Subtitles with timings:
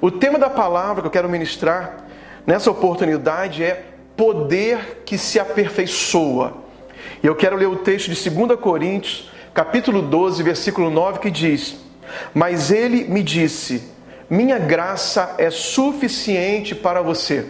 [0.00, 2.04] O tema da palavra que eu quero ministrar
[2.46, 3.84] nessa oportunidade é
[4.16, 6.54] poder que se aperfeiçoa.
[7.22, 11.76] E eu quero ler o texto de 2 Coríntios, capítulo 12, versículo 9, que diz:
[12.34, 13.90] Mas ele me disse:
[14.28, 17.46] Minha graça é suficiente para você,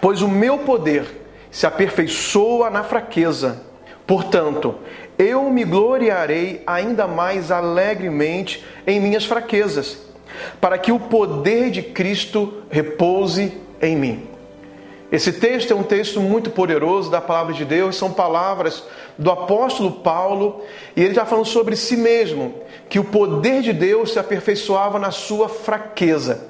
[0.00, 3.62] pois o meu poder se aperfeiçoa na fraqueza.
[4.06, 4.74] Portanto,
[5.18, 10.11] eu me gloriarei ainda mais alegremente em minhas fraquezas,
[10.60, 14.28] para que o poder de Cristo repouse em mim.
[15.12, 18.82] Esse texto é um texto muito poderoso da palavra de Deus, são palavras
[19.18, 20.62] do apóstolo Paulo,
[20.96, 22.54] e ele está falando sobre si mesmo,
[22.88, 26.48] que o poder de Deus se aperfeiçoava na sua fraqueza.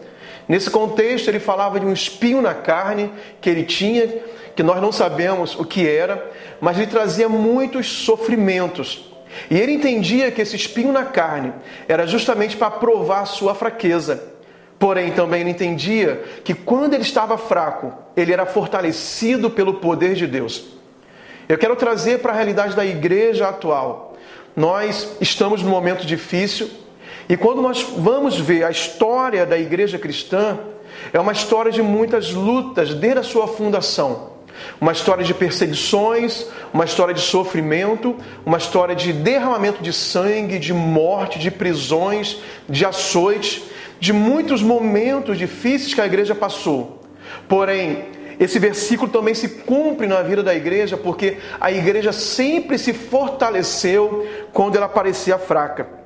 [0.49, 3.10] Nesse contexto, ele falava de um espinho na carne
[3.41, 4.07] que ele tinha,
[4.55, 9.12] que nós não sabemos o que era, mas ele trazia muitos sofrimentos.
[9.51, 11.53] E ele entendia que esse espinho na carne
[11.89, 14.23] era justamente para provar sua fraqueza.
[14.79, 20.27] Porém, também ele entendia que quando ele estava fraco, ele era fortalecido pelo poder de
[20.27, 20.65] Deus.
[21.49, 24.16] Eu quero trazer para a realidade da igreja atual.
[24.57, 26.69] Nós estamos num momento difícil
[27.29, 30.59] e quando nós vamos ver a história da igreja cristã,
[31.13, 34.32] é uma história de muitas lutas desde a sua fundação
[34.80, 40.73] uma história de perseguições, uma história de sofrimento, uma história de derramamento de sangue, de
[40.73, 43.63] morte, de prisões, de açoites,
[44.01, 47.01] de muitos momentos difíceis que a igreja passou.
[47.49, 48.05] Porém,
[48.38, 54.27] esse versículo também se cumpre na vida da igreja, porque a igreja sempre se fortaleceu
[54.52, 56.02] quando ela parecia fraca.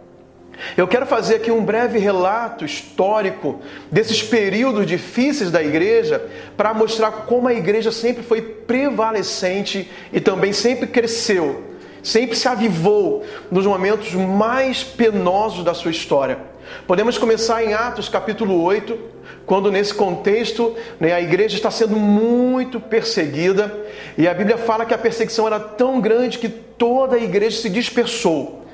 [0.77, 6.25] Eu quero fazer aqui um breve relato histórico desses períodos difíceis da igreja
[6.57, 11.63] para mostrar como a igreja sempre foi prevalecente e também sempre cresceu,
[12.03, 16.39] sempre se avivou nos momentos mais penosos da sua história.
[16.87, 18.99] Podemos começar em Atos capítulo 8,
[19.45, 23.73] quando nesse contexto né, a igreja está sendo muito perseguida
[24.19, 27.71] e a Bíblia fala que a perseguição era tão grande que toda a igreja se
[27.71, 28.66] dispersou.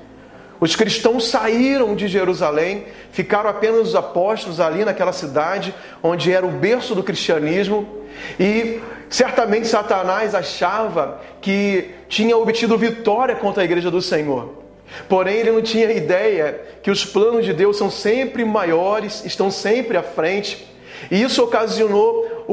[0.62, 6.53] Os cristãos saíram de Jerusalém, ficaram apenas os apóstolos ali naquela cidade, onde era o
[6.53, 7.84] berço do cristianismo,
[8.39, 8.81] e
[9.11, 14.53] certamente Satanás achava que tinha obtido vitória contra a igreja do Senhor.
[15.09, 19.97] Porém, ele não tinha ideia que os planos de Deus são sempre maiores, estão sempre
[19.97, 20.65] à frente.
[21.11, 22.47] E isso ocasionou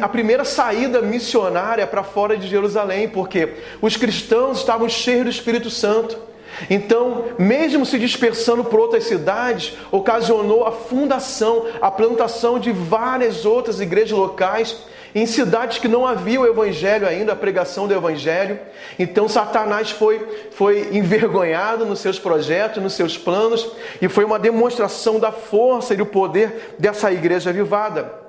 [0.00, 3.50] a primeira saída missionária para fora de Jerusalém, porque
[3.80, 6.31] os cristãos estavam cheios do Espírito Santo.
[6.68, 13.80] Então, mesmo se dispersando por outras cidades, ocasionou a fundação, a plantação de várias outras
[13.80, 14.76] igrejas locais
[15.14, 18.58] em cidades que não havia o evangelho ainda, a pregação do evangelho.
[18.98, 23.70] Então, Satanás foi, foi envergonhado nos seus projetos, nos seus planos,
[24.00, 28.22] e foi uma demonstração da força e do poder dessa igreja avivada.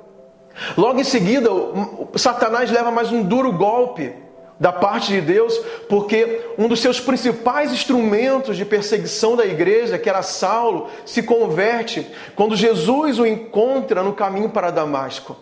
[0.78, 1.50] Logo em seguida,
[2.16, 4.23] Satanás leva mais um duro golpe
[4.64, 5.58] da parte de Deus,
[5.90, 12.08] porque um dos seus principais instrumentos de perseguição da igreja, que era Saulo, se converte
[12.34, 15.36] quando Jesus o encontra no caminho para Damasco.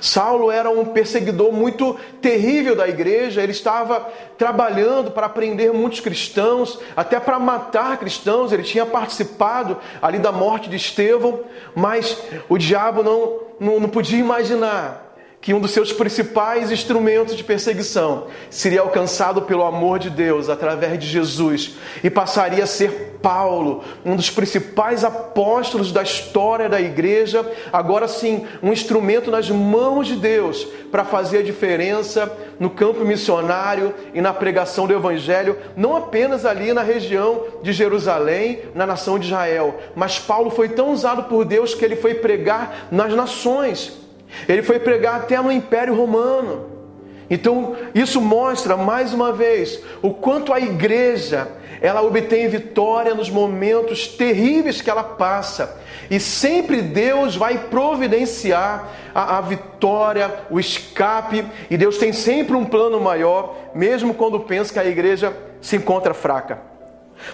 [0.00, 6.80] Saulo era um perseguidor muito terrível da igreja, ele estava trabalhando para prender muitos cristãos,
[6.96, 11.42] até para matar cristãos, ele tinha participado ali da morte de Estevão,
[11.76, 15.07] mas o diabo não, não, não podia imaginar
[15.40, 20.98] que um dos seus principais instrumentos de perseguição seria alcançado pelo amor de Deus através
[20.98, 27.44] de Jesus e passaria a ser Paulo, um dos principais apóstolos da história da igreja,
[27.72, 33.94] agora sim, um instrumento nas mãos de Deus para fazer a diferença no campo missionário
[34.14, 39.26] e na pregação do evangelho, não apenas ali na região de Jerusalém, na nação de
[39.26, 44.07] Israel, mas Paulo foi tão usado por Deus que ele foi pregar nas nações.
[44.48, 46.78] Ele foi pregar até no Império Romano.
[47.30, 51.48] Então, isso mostra mais uma vez o quanto a igreja
[51.80, 55.78] ela obtém vitória nos momentos terríveis que ela passa.
[56.10, 62.64] E sempre Deus vai providenciar a, a, vitória, o escape, e Deus tem sempre um
[62.64, 66.60] plano maior, mesmo quando pensa que a igreja se encontra fraca.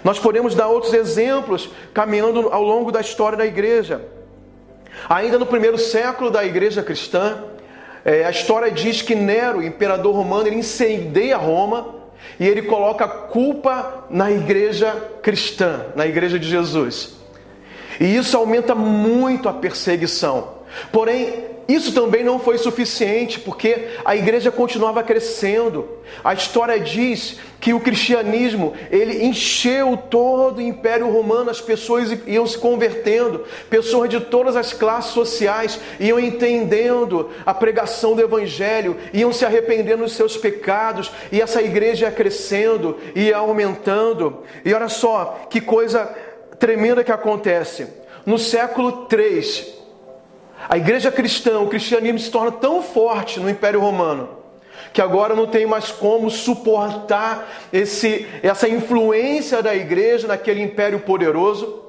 [0.02, 4.02] Nós podemos dar outros exemplos caminhando ao longo da história da igreja.
[5.08, 7.44] Ainda no primeiro século da igreja cristã,
[8.05, 11.94] é, a história diz que Nero, imperador romano, ele incendeia Roma
[12.38, 14.93] e ele coloca culpa na igreja
[15.23, 17.17] cristã, na igreja de Jesus.
[18.00, 20.55] E isso aumenta muito a perseguição.
[20.91, 25.88] Porém, isso também não foi suficiente, porque a igreja continuava crescendo.
[26.22, 32.46] A história diz que o cristianismo, ele encheu todo o Império Romano, as pessoas iam
[32.46, 39.32] se convertendo, pessoas de todas as classes sociais iam entendendo a pregação do evangelho, iam
[39.32, 44.43] se arrependendo dos seus pecados, e essa igreja ia crescendo, ia aumentando.
[44.64, 46.14] E olha só que coisa
[46.58, 47.87] tremenda que acontece.
[48.26, 49.83] No século 3,
[50.69, 54.44] a igreja cristã, o cristianismo se torna tão forte no Império Romano
[54.94, 61.82] que agora não tem mais como suportar esse, essa influência da igreja naquele império poderoso.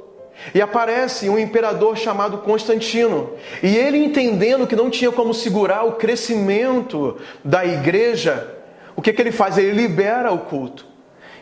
[0.56, 3.34] E aparece um imperador chamado Constantino.
[3.62, 8.56] E ele, entendendo que não tinha como segurar o crescimento da igreja,
[8.96, 9.58] o que, que ele faz?
[9.60, 10.88] Ele libera o culto.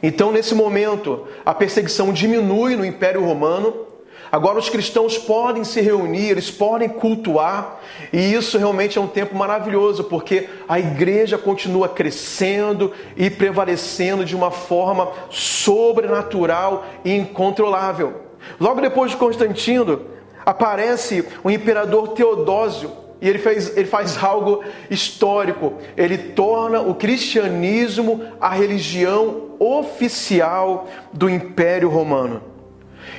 [0.01, 3.87] Então, nesse momento, a perseguição diminui no Império Romano
[4.33, 7.79] Agora os cristãos podem se reunir, eles podem cultuar,
[8.11, 14.35] e isso realmente é um tempo maravilhoso, porque a igreja continua crescendo e prevalecendo de
[14.35, 18.21] uma forma sobrenatural e incontrolável.
[18.59, 20.01] Logo depois de Constantino,
[20.43, 22.89] aparece o imperador Teodósio,
[23.21, 25.75] e ele, fez, ele faz algo histórico.
[25.95, 32.52] Ele torna o cristianismo a religião oficial do Império Romano.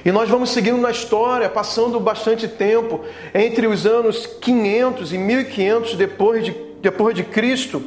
[0.05, 3.01] E nós vamos seguindo na história, passando bastante tempo
[3.35, 7.83] entre os anos 500 e 1500 depois de, depois de Cristo.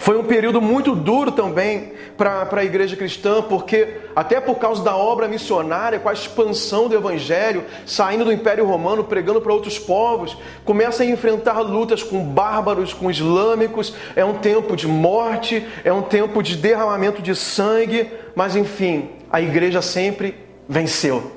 [0.00, 4.96] Foi um período muito duro também para a igreja cristã, porque, até por causa da
[4.96, 10.36] obra missionária, com a expansão do evangelho, saindo do Império Romano, pregando para outros povos,
[10.64, 13.94] começa a enfrentar lutas com bárbaros, com islâmicos.
[14.14, 19.42] É um tempo de morte, é um tempo de derramamento de sangue, mas enfim, a
[19.42, 21.32] igreja sempre venceu.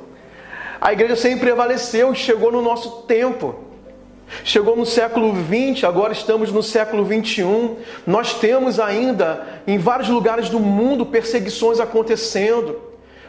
[0.82, 3.68] A igreja sempre prevaleceu, chegou no nosso tempo.
[4.44, 7.78] Chegou no século 20, agora estamos no século 21.
[8.06, 12.80] Nós temos ainda em vários lugares do mundo perseguições acontecendo.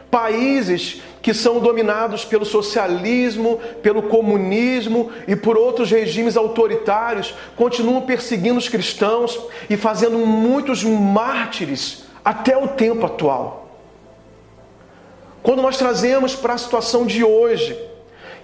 [0.09, 8.57] Países que são dominados pelo socialismo, pelo comunismo e por outros regimes autoritários continuam perseguindo
[8.57, 9.39] os cristãos
[9.69, 13.60] e fazendo muitos mártires até o tempo atual.
[15.43, 17.77] Quando nós trazemos para a situação de hoje,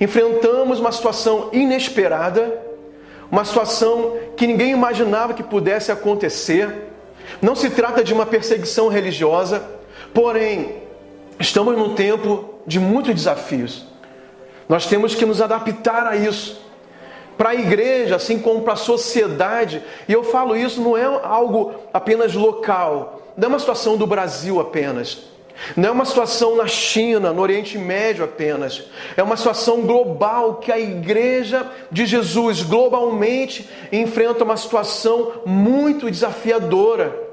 [0.01, 2.59] enfrentamos uma situação inesperada,
[3.31, 6.69] uma situação que ninguém imaginava que pudesse acontecer.
[7.41, 9.63] Não se trata de uma perseguição religiosa,
[10.13, 10.77] porém,
[11.39, 13.85] estamos num tempo de muitos desafios.
[14.67, 16.65] Nós temos que nos adaptar a isso.
[17.37, 21.75] Para a igreja, assim como para a sociedade, e eu falo isso não é algo
[21.93, 25.36] apenas local, não é uma situação do Brasil apenas.
[25.75, 28.83] Não é uma situação na China, no Oriente Médio apenas.
[29.15, 37.26] É uma situação global que a igreja de Jesus globalmente enfrenta uma situação muito desafiadora.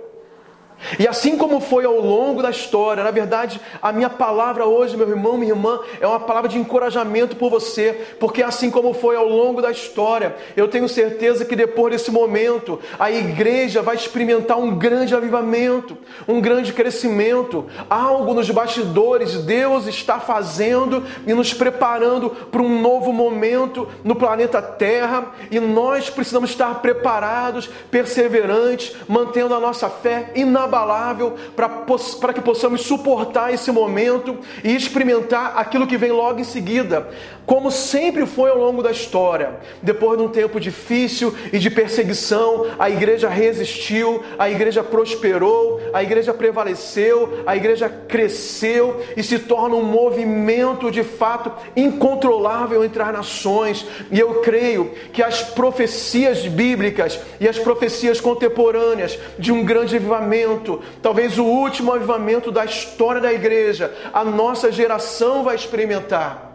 [0.98, 5.08] E assim como foi ao longo da história, na verdade, a minha palavra hoje, meu
[5.08, 9.28] irmão, minha irmã, é uma palavra de encorajamento por você, porque assim como foi ao
[9.28, 14.76] longo da história, eu tenho certeza que depois desse momento, a igreja vai experimentar um
[14.76, 15.96] grande avivamento,
[16.28, 23.12] um grande crescimento, algo nos bastidores Deus está fazendo e nos preparando para um novo
[23.12, 30.73] momento no planeta Terra, e nós precisamos estar preparados, perseverantes, mantendo a nossa fé inabalável
[30.74, 37.08] inabalável para que possamos suportar esse momento e experimentar aquilo que vem logo em seguida,
[37.46, 39.54] como sempre foi ao longo da história.
[39.82, 46.02] Depois de um tempo difícil e de perseguição, a igreja resistiu, a igreja prosperou, a
[46.02, 53.12] igreja prevaleceu, a igreja cresceu e se torna um movimento de fato incontrolável entre as
[53.12, 53.86] nações.
[54.10, 60.53] E eu creio que as profecias bíblicas e as profecias contemporâneas de um grande avivamento
[60.54, 66.52] avivamento, talvez o último avivamento da história da igreja, a nossa geração vai experimentar.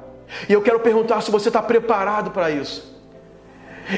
[0.47, 2.87] E eu quero perguntar se você está preparado para isso.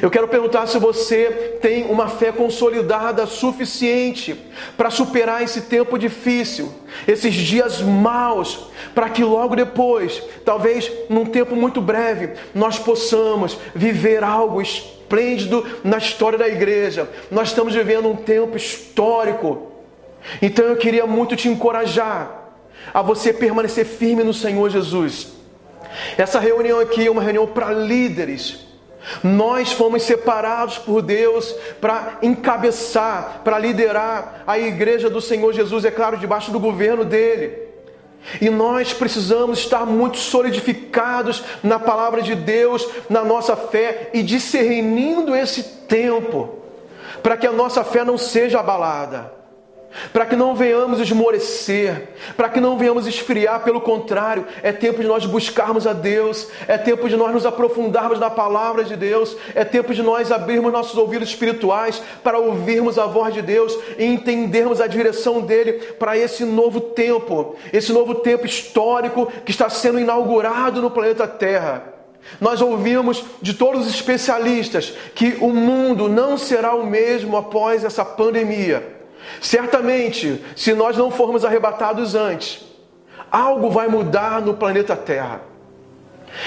[0.01, 4.39] Eu quero perguntar se você tem uma fé consolidada suficiente
[4.77, 6.71] para superar esse tempo difícil,
[7.05, 14.23] esses dias maus, para que logo depois, talvez num tempo muito breve, nós possamos viver
[14.23, 17.09] algo esplêndido na história da igreja.
[17.29, 19.70] Nós estamos vivendo um tempo histórico
[20.41, 22.41] então eu queria muito te encorajar
[22.93, 25.33] a você permanecer firme no Senhor Jesus.
[26.17, 28.65] Essa reunião aqui é uma reunião para líderes.
[29.23, 35.91] Nós fomos separados por Deus para encabeçar, para liderar a igreja do Senhor Jesus, é
[35.91, 37.69] claro, debaixo do governo dele.
[38.39, 45.35] E nós precisamos estar muito solidificados na palavra de Deus, na nossa fé e discernindo
[45.35, 46.59] esse tempo,
[47.23, 49.40] para que a nossa fé não seja abalada
[50.13, 55.07] para que não venhamos esmorecer, para que não venhamos esfriar, pelo contrário, é tempo de
[55.07, 59.63] nós buscarmos a Deus, é tempo de nós nos aprofundarmos na palavra de Deus, é
[59.63, 64.81] tempo de nós abrirmos nossos ouvidos espirituais para ouvirmos a voz de Deus e entendermos
[64.81, 70.81] a direção dele para esse novo tempo, esse novo tempo histórico que está sendo inaugurado
[70.81, 71.91] no planeta Terra.
[72.39, 78.05] Nós ouvimos de todos os especialistas que o mundo não será o mesmo após essa
[78.05, 79.00] pandemia.
[79.39, 82.65] Certamente, se nós não formos arrebatados antes,
[83.31, 85.51] algo vai mudar no planeta Terra.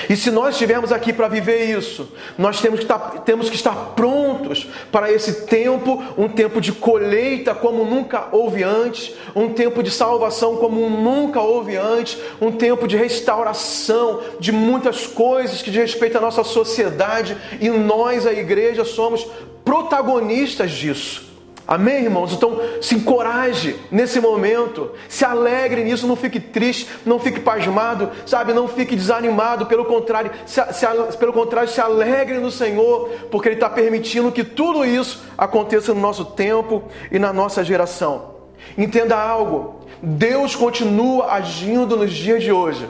[0.09, 3.75] E se nós estivermos aqui para viver isso, nós temos que, estar, temos que estar
[3.95, 9.91] prontos para esse tempo, um tempo de colheita como nunca houve antes, um tempo de
[9.91, 16.19] salvação como nunca houve antes, um tempo de restauração de muitas coisas que diz respeito
[16.19, 19.27] à nossa sociedade e nós, a igreja, somos
[19.65, 21.34] protagonistas disso.
[21.67, 22.33] Amém, irmãos?
[22.33, 28.53] Então se encoraje nesse momento, se alegre nisso, não fique triste, não fique pasmado, sabe?
[28.53, 30.87] Não fique desanimado, pelo contrário, se, se,
[31.19, 36.01] pelo contrário, se alegre no Senhor, porque Ele está permitindo que tudo isso aconteça no
[36.01, 38.35] nosso tempo e na nossa geração.
[38.77, 42.87] Entenda algo: Deus continua agindo nos dias de hoje.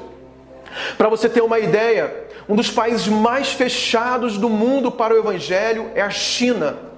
[0.98, 5.92] Para você ter uma ideia, um dos países mais fechados do mundo para o Evangelho
[5.94, 6.93] é a China.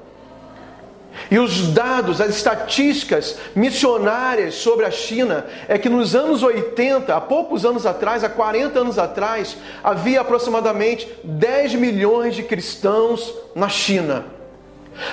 [1.31, 7.21] E os dados, as estatísticas missionárias sobre a China é que nos anos 80, há
[7.21, 14.25] poucos anos atrás, há 40 anos atrás, havia aproximadamente 10 milhões de cristãos na China.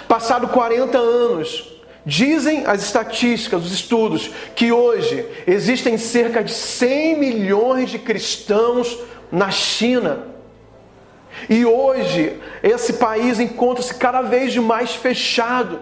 [0.07, 1.73] Passado 40 anos,
[2.05, 8.99] Dizem as estatísticas, os estudos, que hoje existem cerca de 100 milhões de cristãos
[9.31, 10.27] na China.
[11.49, 15.79] E hoje esse país encontra-se cada vez mais fechado.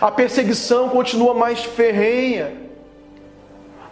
[0.00, 2.52] A perseguição continua mais ferrenha.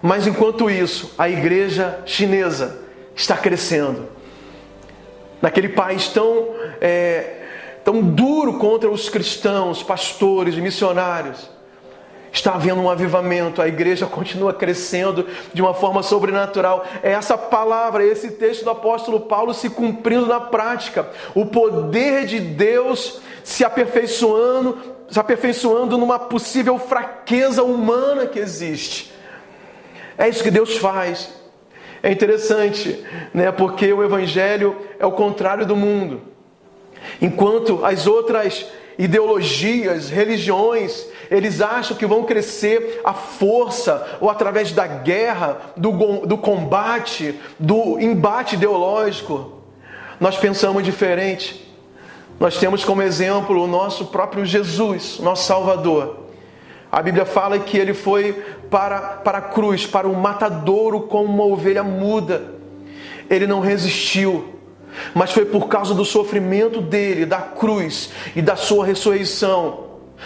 [0.02, 2.80] Mas enquanto isso, a igreja chinesa
[3.14, 4.08] está crescendo.
[5.40, 6.48] Naquele país tão,
[6.80, 7.42] é,
[7.84, 11.48] tão duro contra os cristãos, pastores, missionários,
[12.34, 16.84] está havendo um avivamento, a igreja continua crescendo de uma forma sobrenatural.
[17.02, 21.08] É essa palavra, esse texto do apóstolo Paulo se cumprindo na prática.
[21.34, 29.12] O poder de Deus se aperfeiçoando se aperfeiçoando numa possível fraqueza humana que existe.
[30.16, 31.30] É isso que Deus faz.
[32.02, 33.50] É interessante, né?
[33.50, 36.22] Porque o evangelho é o contrário do mundo.
[37.20, 38.66] Enquanto as outras
[38.98, 46.38] ideologias, religiões, eles acham que vão crescer a força ou através da guerra, do, do
[46.38, 49.62] combate, do embate ideológico.
[50.20, 51.63] Nós pensamos diferente.
[52.38, 56.24] Nós temos como exemplo o nosso próprio Jesus, nosso Salvador.
[56.90, 58.32] A Bíblia fala que ele foi
[58.70, 62.54] para, para a cruz, para o matadouro como uma ovelha muda.
[63.30, 64.54] Ele não resistiu,
[65.14, 69.84] mas foi por causa do sofrimento dele, da cruz e da sua ressurreição.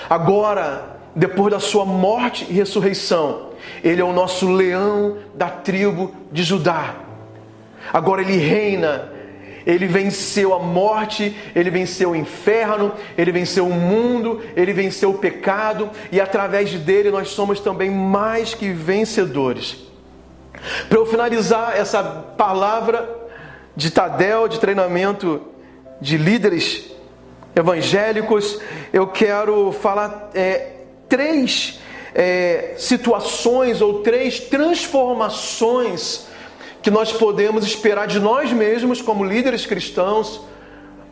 [0.08, 3.48] Agora, depois da sua morte e ressurreição,
[3.82, 6.94] ele é o nosso leão da tribo de Judá.
[7.92, 9.17] Agora ele reina
[9.68, 15.18] ele venceu a morte, ele venceu o inferno, ele venceu o mundo, ele venceu o
[15.18, 19.76] pecado e através dele nós somos também mais que vencedores.
[20.88, 23.14] Para eu finalizar essa palavra
[23.76, 25.42] de Tadel, de treinamento
[26.00, 26.90] de líderes
[27.54, 28.58] evangélicos,
[28.90, 30.76] eu quero falar é,
[31.10, 31.78] três
[32.14, 36.26] é, situações ou três transformações
[36.82, 40.40] que nós podemos esperar de nós mesmos como líderes cristãos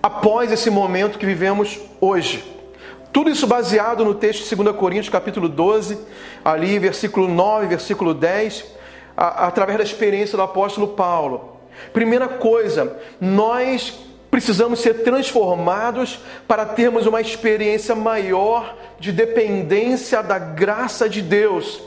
[0.03, 2.45] após esse momento que vivemos hoje.
[3.13, 5.99] Tudo isso baseado no texto de 2 Coríntios, capítulo 12,
[6.45, 8.65] ali, versículo 9, versículo 10,
[9.17, 11.57] a, através da experiência do apóstolo Paulo.
[11.93, 13.99] Primeira coisa, nós
[14.31, 21.81] precisamos ser transformados para termos uma experiência maior de dependência da graça de Deus.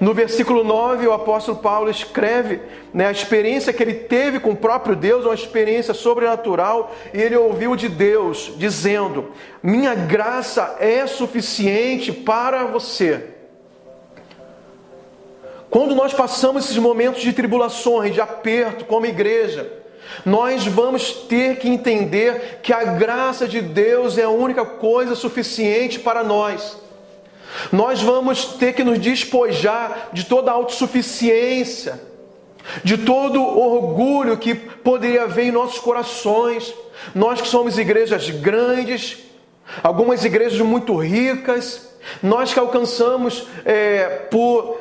[0.00, 2.60] No versículo 9, o apóstolo Paulo escreve
[2.92, 7.36] né, a experiência que ele teve com o próprio Deus, uma experiência sobrenatural, e ele
[7.36, 13.30] ouviu de Deus dizendo: Minha graça é suficiente para você.
[15.70, 19.72] Quando nós passamos esses momentos de tribulações, de aperto como igreja,
[20.24, 25.98] nós vamos ter que entender que a graça de Deus é a única coisa suficiente
[25.98, 26.83] para nós.
[27.70, 32.14] Nós vamos ter que nos despojar de toda a autossuficiência.
[32.82, 36.74] de todo orgulho que poderia haver em nossos corações.
[37.14, 39.18] Nós que somos igrejas grandes,
[39.82, 44.78] algumas igrejas muito ricas, nós que alcançamos é, por,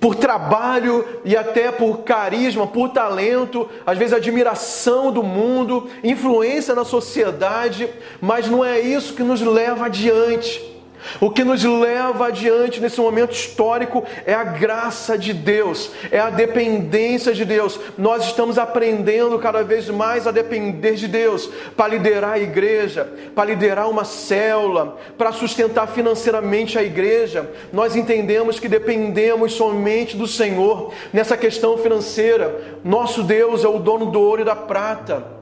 [0.00, 6.84] por trabalho e até por carisma, por talento, às vezes admiração do mundo, influência na
[6.84, 7.88] sociedade,
[8.20, 10.73] mas não é isso que nos leva adiante.
[11.20, 16.30] O que nos leva adiante nesse momento histórico é a graça de Deus, é a
[16.30, 17.78] dependência de Deus.
[17.96, 23.44] Nós estamos aprendendo cada vez mais a depender de Deus para liderar a igreja, para
[23.44, 27.50] liderar uma célula, para sustentar financeiramente a igreja.
[27.72, 32.78] Nós entendemos que dependemos somente do Senhor nessa questão financeira.
[32.82, 35.33] Nosso Deus é o dono do ouro e da prata.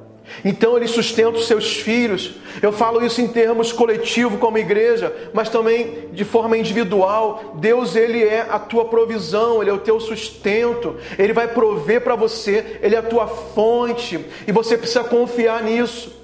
[0.45, 2.35] Então ele sustenta os seus filhos.
[2.61, 7.55] Eu falo isso em termos coletivo como igreja, mas também de forma individual.
[7.57, 10.97] Deus ele é a tua provisão, ele é o teu sustento.
[11.19, 16.21] Ele vai prover para você, ele é a tua fonte e você precisa confiar nisso.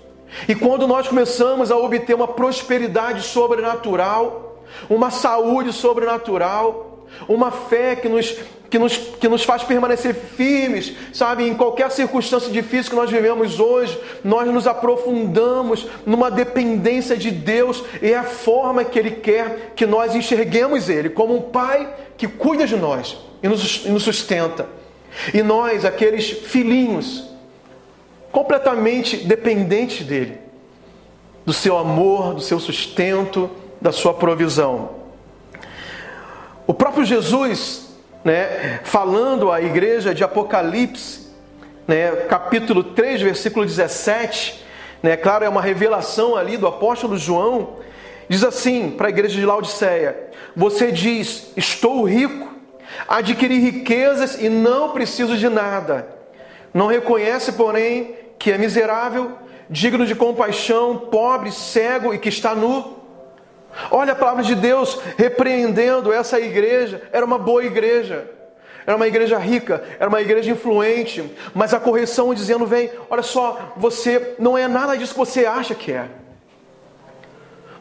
[0.46, 6.87] E quando nós começamos a obter uma prosperidade sobrenatural, uma saúde sobrenatural,
[7.28, 8.36] uma fé que nos
[8.70, 11.48] que nos, que nos faz permanecer firmes, sabe?
[11.48, 17.82] Em qualquer circunstância difícil que nós vivemos hoje, nós nos aprofundamos numa dependência de Deus
[18.02, 22.28] e é a forma que Ele quer que nós enxerguemos Ele, como um Pai que
[22.28, 24.68] cuida de nós e nos, e nos sustenta.
[25.32, 27.24] E nós, aqueles filhinhos,
[28.30, 30.38] completamente dependentes dEle,
[31.46, 33.50] do seu amor, do seu sustento,
[33.80, 34.97] da sua provisão.
[36.68, 37.88] O próprio Jesus
[38.22, 41.28] né, falando à igreja de Apocalipse,
[41.86, 44.62] né, capítulo 3, versículo 17,
[45.02, 47.78] né, claro, é uma revelação ali do apóstolo João,
[48.28, 52.52] diz assim para a igreja de Laodiceia: Você diz, estou rico,
[53.08, 56.06] adquiri riquezas e não preciso de nada.
[56.74, 59.38] Não reconhece, porém, que é miserável,
[59.70, 62.97] digno de compaixão, pobre, cego e que está nu?
[63.90, 67.02] Olha a palavra de Deus repreendendo essa igreja.
[67.12, 68.28] Era uma boa igreja.
[68.86, 71.22] Era uma igreja rica, era uma igreja influente,
[71.54, 75.74] mas a correção dizendo vem, olha só, você não é nada disso que você acha
[75.74, 76.08] que é.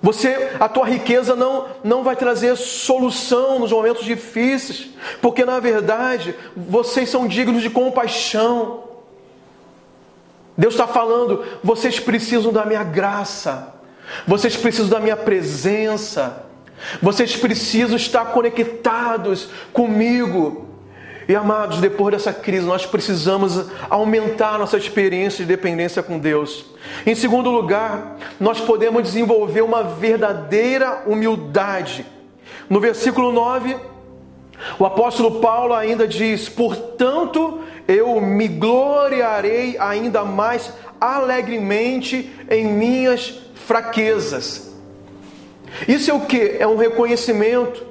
[0.01, 4.89] Você, a tua riqueza não, não vai trazer solução nos momentos difíceis,
[5.21, 8.83] porque na verdade vocês são dignos de compaixão.
[10.57, 13.75] Deus está falando, vocês precisam da minha graça.
[14.25, 16.45] Vocês precisam da minha presença.
[17.01, 20.65] Vocês precisam estar conectados comigo.
[21.27, 26.65] E amados, depois dessa crise, nós precisamos aumentar nossa experiência de dependência com Deus.
[27.05, 32.05] Em segundo lugar, nós podemos desenvolver uma verdadeira humildade.
[32.69, 33.75] No versículo 9,
[34.79, 44.73] o apóstolo Paulo ainda diz: Portanto, eu me gloriarei ainda mais alegremente em minhas fraquezas.
[45.87, 46.55] Isso é o que?
[46.57, 47.85] É um reconhecimento.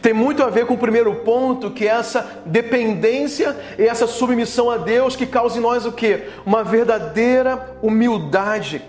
[0.00, 4.70] Tem muito a ver com o primeiro ponto, que é essa dependência e essa submissão
[4.70, 6.22] a Deus que causa em nós o que?
[6.46, 8.82] Uma verdadeira humildade.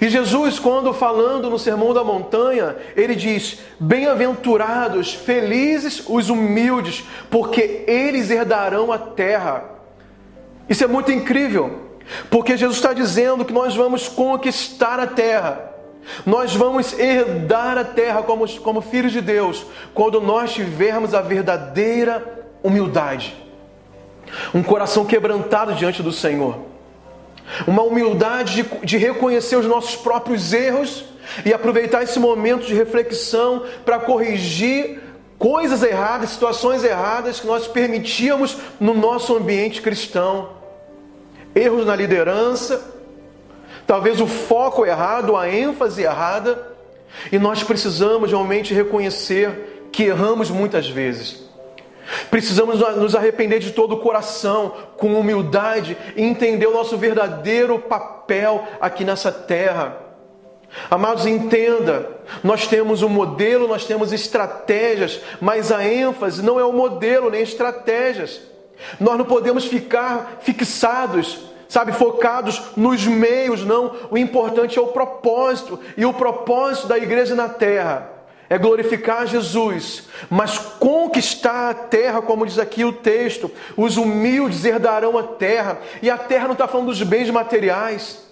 [0.00, 7.84] E Jesus, quando falando no Sermão da Montanha, ele diz: Bem-aventurados, felizes os humildes, porque
[7.86, 9.64] eles herdarão a terra.
[10.70, 11.83] Isso é muito incrível.
[12.30, 15.72] Porque Jesus está dizendo que nós vamos conquistar a terra.
[16.26, 19.64] Nós vamos herdar a terra como, como filhos de Deus,
[19.94, 23.34] quando nós tivermos a verdadeira humildade.
[24.54, 26.58] Um coração quebrantado diante do Senhor.
[27.66, 31.04] Uma humildade de, de reconhecer os nossos próprios erros
[31.44, 35.00] e aproveitar esse momento de reflexão para corrigir
[35.38, 40.63] coisas erradas, situações erradas que nós permitíamos no nosso ambiente cristão
[41.54, 42.94] erros na liderança,
[43.86, 46.74] talvez o foco errado, a ênfase errada,
[47.30, 51.44] e nós precisamos realmente reconhecer que erramos muitas vezes.
[52.30, 58.66] Precisamos nos arrepender de todo o coração, com humildade, e entender o nosso verdadeiro papel
[58.80, 59.96] aqui nessa terra.
[60.90, 62.10] Amados, entenda,
[62.42, 67.42] nós temos um modelo, nós temos estratégias, mas a ênfase não é o modelo nem
[67.42, 68.40] estratégias.
[69.00, 73.94] Nós não podemos ficar fixados, sabe, focados nos meios, não.
[74.10, 75.78] O importante é o propósito.
[75.96, 78.10] E o propósito da igreja na terra
[78.48, 83.50] é glorificar Jesus, mas conquistar a terra, como diz aqui o texto.
[83.76, 85.78] Os humildes herdarão a terra.
[86.02, 88.24] E a terra não está falando dos bens materiais,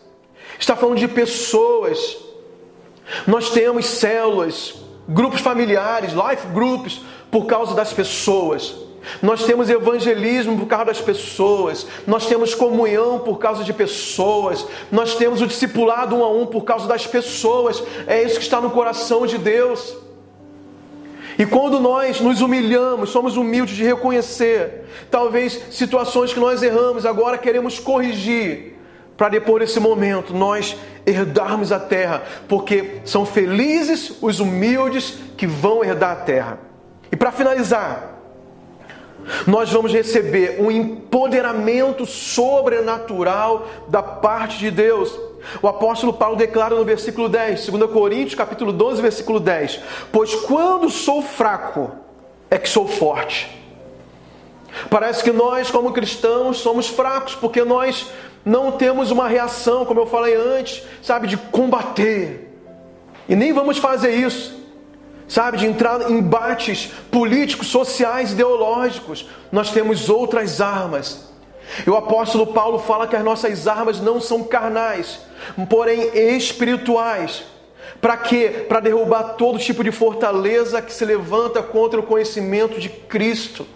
[0.59, 2.19] está falando de pessoas.
[3.27, 4.75] Nós temos células,
[5.09, 7.01] grupos familiares, life groups,
[7.31, 8.92] por causa das pessoas.
[9.21, 15.15] Nós temos evangelismo por causa das pessoas, nós temos comunhão por causa de pessoas, nós
[15.15, 17.83] temos o discipulado um a um por causa das pessoas.
[18.07, 19.97] É isso que está no coração de Deus.
[21.39, 27.39] E quando nós nos humilhamos, somos humildes de reconhecer, talvez situações que nós erramos, agora
[27.39, 28.79] queremos corrigir,
[29.17, 35.83] para depois desse momento nós herdarmos a terra, porque são felizes os humildes que vão
[35.83, 36.59] herdar a terra.
[37.11, 38.12] E para finalizar,
[39.47, 45.19] nós vamos receber um empoderamento sobrenatural da parte de Deus.
[45.61, 49.81] O apóstolo Paulo declara no versículo 10, 2 Coríntios, capítulo 12, versículo 10:
[50.11, 51.91] "Pois quando sou fraco,
[52.51, 53.61] é que sou forte".
[54.89, 58.11] Parece que nós, como cristãos, somos fracos porque nós
[58.45, 62.49] não temos uma reação, como eu falei antes, sabe, de combater.
[63.29, 64.62] E nem vamos fazer isso
[65.33, 69.27] sabe, de entrar em embates políticos, sociais, ideológicos.
[69.51, 71.33] Nós temos outras armas.
[71.87, 75.21] E o apóstolo Paulo fala que as nossas armas não são carnais,
[75.71, 77.45] porém espirituais.
[77.99, 78.67] Para quê?
[78.69, 83.67] Para derrubar todo tipo de fortaleza que se levanta contra o conhecimento de Cristo.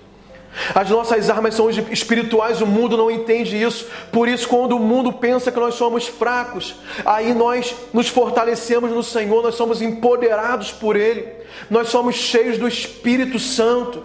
[0.75, 3.87] As nossas armas são espirituais, o mundo não entende isso.
[4.11, 9.03] Por isso, quando o mundo pensa que nós somos fracos, aí nós nos fortalecemos no
[9.03, 11.29] Senhor, nós somos empoderados por Ele,
[11.71, 14.03] nós somos cheios do Espírito Santo.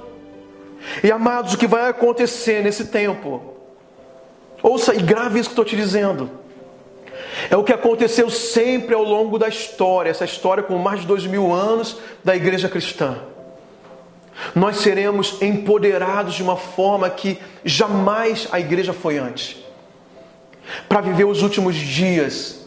[1.03, 3.41] E amados, o que vai acontecer nesse tempo?
[4.61, 6.29] Ouça e grave isso que estou te dizendo.
[7.49, 11.25] É o que aconteceu sempre ao longo da história, essa história com mais de dois
[11.25, 13.17] mil anos da igreja cristã
[14.55, 19.57] nós seremos empoderados de uma forma que jamais a igreja foi antes.
[20.87, 22.65] Para viver os últimos dias,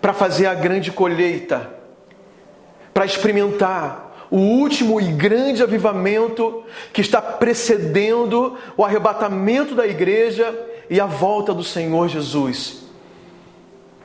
[0.00, 1.70] para fazer a grande colheita,
[2.92, 10.56] para experimentar o último e grande avivamento que está precedendo o arrebatamento da igreja
[10.88, 12.84] e a volta do Senhor Jesus.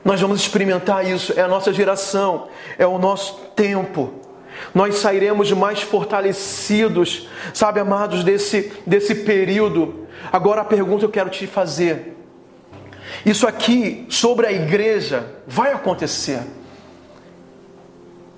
[0.04, 4.25] Nós vamos experimentar isso, é a nossa geração, é o nosso tempo
[4.74, 10.06] nós sairemos mais fortalecidos, sabe, amados, desse, desse período.
[10.32, 12.16] Agora a pergunta que eu quero te fazer:
[13.24, 16.40] isso aqui sobre a igreja vai acontecer?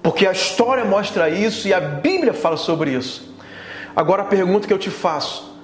[0.03, 3.35] Porque a história mostra isso e a Bíblia fala sobre isso.
[3.95, 5.55] Agora a pergunta que eu te faço: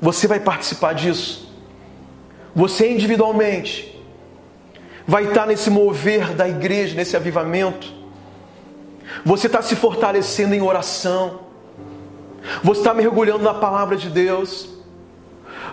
[0.00, 1.52] você vai participar disso?
[2.54, 3.94] Você individualmente
[5.06, 8.03] vai estar nesse mover da igreja, nesse avivamento?
[9.24, 11.40] Você está se fortalecendo em oração.
[12.62, 14.68] Você está mergulhando na palavra de Deus.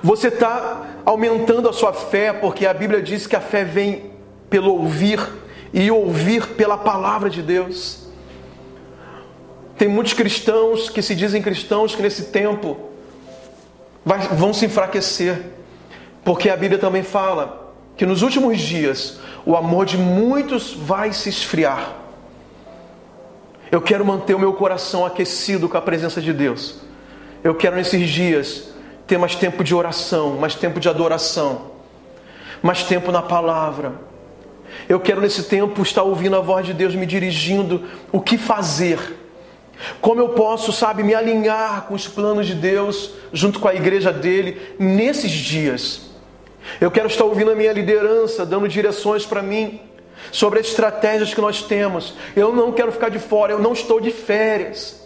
[0.04, 4.12] Você está aumentando a sua fé, porque a Bíblia diz que a fé vem
[4.50, 5.20] pelo ouvir
[5.74, 8.08] e ouvir pela palavra de Deus.
[9.78, 12.78] Tem muitos cristãos que se dizem cristãos que nesse tempo
[14.34, 15.42] vão se enfraquecer,
[16.24, 21.30] porque a Bíblia também fala que nos últimos dias o amor de muitos vai se
[21.30, 22.01] esfriar.
[23.72, 26.82] Eu quero manter o meu coração aquecido com a presença de Deus.
[27.42, 28.74] Eu quero nesses dias
[29.08, 31.72] ter mais tempo de oração, mais tempo de adoração,
[32.62, 33.94] mais tempo na palavra.
[34.90, 39.00] Eu quero nesse tempo estar ouvindo a voz de Deus me dirigindo o que fazer.
[40.02, 44.12] Como eu posso, sabe, me alinhar com os planos de Deus junto com a igreja
[44.12, 46.12] dele nesses dias.
[46.80, 49.80] Eu quero estar ouvindo a minha liderança dando direções para mim
[50.32, 52.14] sobre as estratégias que nós temos.
[52.36, 55.02] Eu não quero ficar de fora, eu não estou de férias.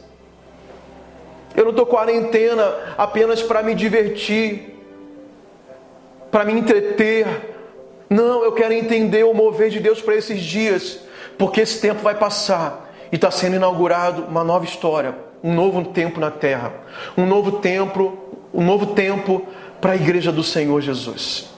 [1.56, 4.78] Eu não estou quarentena apenas para me divertir,
[6.30, 7.25] para me entreter.
[8.10, 10.99] Não, eu quero entender o mover de Deus para esses dias,
[11.38, 16.19] porque esse tempo vai passar e está sendo inaugurado uma nova história, um novo tempo
[16.19, 16.73] na terra,
[17.17, 18.17] um novo tempo,
[18.54, 19.47] um novo tempo
[19.80, 21.54] para a igreja do Senhor Jesus.